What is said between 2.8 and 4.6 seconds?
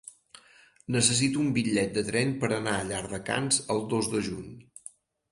Llardecans el dos de juny.